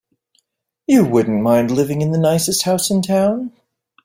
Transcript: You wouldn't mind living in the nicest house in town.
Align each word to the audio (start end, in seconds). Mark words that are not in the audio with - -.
You 0.87 1.05
wouldn't 1.05 1.43
mind 1.43 1.69
living 1.69 2.01
in 2.01 2.09
the 2.11 2.17
nicest 2.17 2.63
house 2.63 2.89
in 2.89 3.03
town. 3.03 3.51